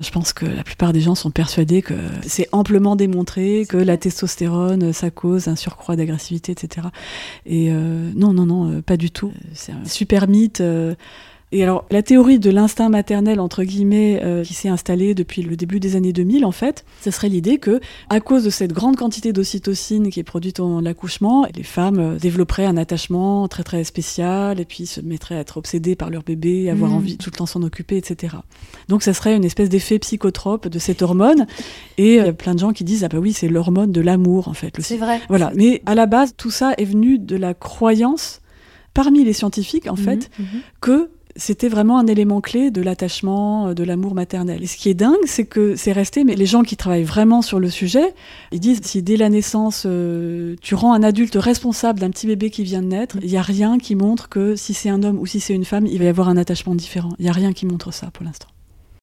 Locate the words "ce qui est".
44.66-44.94